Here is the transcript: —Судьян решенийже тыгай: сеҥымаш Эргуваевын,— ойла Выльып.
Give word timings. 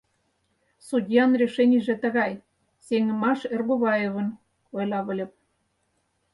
—Судьян 0.87 1.31
решенийже 1.41 1.95
тыгай: 2.03 2.33
сеҥымаш 2.85 3.39
Эргуваевын,— 3.53 4.27
ойла 4.77 4.99
Выльып. 5.05 5.31